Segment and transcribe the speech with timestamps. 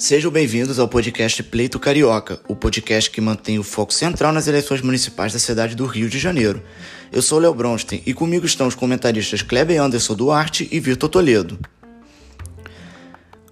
[0.00, 4.80] Sejam bem-vindos ao podcast Pleito Carioca, o podcast que mantém o foco central nas eleições
[4.80, 6.62] municipais da cidade do Rio de Janeiro.
[7.12, 11.58] Eu sou Léo Bronstein e comigo estão os comentaristas Kleber Anderson Duarte e Vitor Toledo.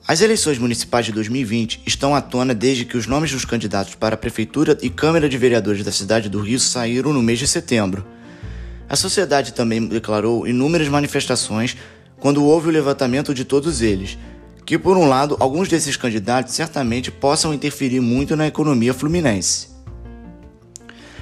[0.07, 4.15] As eleições municipais de 2020 estão à tona desde que os nomes dos candidatos para
[4.15, 8.07] a Prefeitura e Câmara de Vereadores da cidade do Rio saíram no mês de setembro.
[8.89, 11.77] A sociedade também declarou inúmeras manifestações
[12.19, 14.17] quando houve o levantamento de todos eles
[14.69, 19.69] que, por um lado, alguns desses candidatos certamente possam interferir muito na economia fluminense.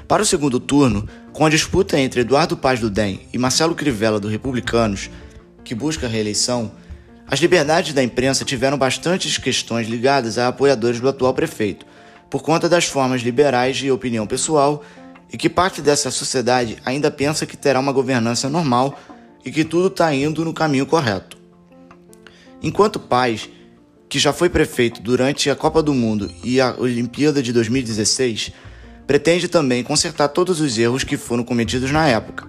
[0.09, 4.19] Para o segundo turno, com a disputa entre Eduardo Paz do DEM e Marcelo Crivella
[4.19, 5.09] do Republicanos,
[5.63, 6.73] que busca a reeleição,
[7.25, 11.87] as liberdades da imprensa tiveram bastantes questões ligadas a apoiadores do atual prefeito,
[12.29, 14.83] por conta das formas liberais de opinião pessoal
[15.33, 18.99] e que parte dessa sociedade ainda pensa que terá uma governança normal
[19.45, 21.36] e que tudo está indo no caminho correto.
[22.63, 23.49] Enquanto Paz,
[24.09, 28.53] que já foi prefeito durante a Copa do Mundo e a Olimpíada de 2016,
[29.07, 32.49] pretende também consertar todos os erros que foram cometidos na época.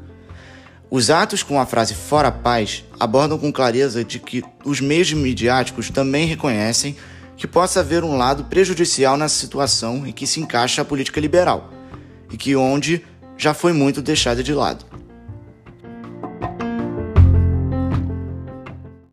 [0.90, 5.90] Os atos com a frase Fora Paz abordam com clareza de que os meios midiáticos
[5.90, 6.96] também reconhecem
[7.36, 11.72] que possa haver um lado prejudicial nessa situação em que se encaixa a política liberal
[12.32, 13.04] e que onde
[13.38, 14.86] já foi muito deixada de lado.